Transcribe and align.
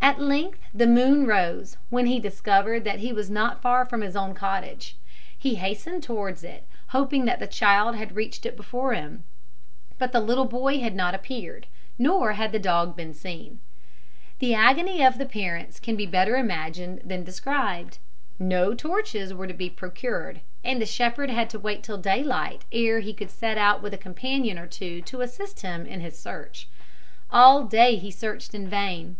At 0.00 0.20
length 0.20 0.60
the 0.72 0.86
moon 0.86 1.26
rose, 1.26 1.76
when 1.90 2.06
he 2.06 2.20
discovered 2.20 2.84
that 2.84 3.00
he 3.00 3.12
was 3.12 3.28
not 3.28 3.60
far 3.60 3.84
from 3.84 4.00
his 4.00 4.14
own 4.14 4.32
cottage. 4.32 4.94
He 5.36 5.56
hastened 5.56 6.04
towards 6.04 6.44
it, 6.44 6.64
hoping 6.90 7.24
that 7.24 7.40
the 7.40 7.48
child 7.48 7.96
had 7.96 8.14
reached 8.14 8.46
it 8.46 8.56
before 8.56 8.92
him; 8.94 9.24
but 9.98 10.12
the 10.12 10.20
little 10.20 10.44
boy 10.44 10.78
had 10.78 10.94
not 10.94 11.16
appeared, 11.16 11.66
nor 11.98 12.34
had 12.34 12.52
the 12.52 12.60
dog 12.60 12.94
been 12.94 13.12
seen. 13.12 13.58
The 14.38 14.54
agony 14.54 15.04
of 15.04 15.18
the 15.18 15.26
parents 15.26 15.80
can 15.80 15.96
be 15.96 16.06
better 16.06 16.36
imagined 16.36 17.00
than 17.04 17.24
described. 17.24 17.98
No 18.38 18.72
torches 18.72 19.34
were 19.34 19.48
to 19.48 19.52
be 19.52 19.68
procured, 19.68 20.42
and 20.62 20.80
the 20.80 20.86
shepherd 20.86 21.28
had 21.28 21.50
to 21.50 21.58
wait 21.58 21.82
till 21.82 21.98
daylight 21.98 22.64
ere 22.70 23.00
he 23.00 23.12
could 23.12 23.30
set 23.32 23.58
out 23.58 23.82
with 23.82 23.92
a 23.92 23.98
companion 23.98 24.60
or 24.60 24.68
two 24.68 25.02
to 25.02 25.22
assist 25.22 25.62
him 25.62 25.86
in 25.86 25.98
his 26.02 26.16
search. 26.16 26.68
All 27.32 27.64
day 27.64 27.96
he 27.96 28.12
searched 28.12 28.54
in 28.54 28.68
vain. 28.68 29.16